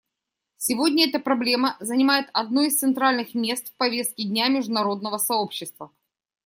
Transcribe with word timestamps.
Сегодня 0.57 1.07
эта 1.07 1.19
проблема 1.19 1.77
занимает 1.79 2.27
одно 2.33 2.63
из 2.63 2.79
центральных 2.79 3.35
мест 3.35 3.69
в 3.69 3.75
повестке 3.75 4.23
дня 4.23 4.47
международного 4.47 5.19
сообщества. 5.19 5.91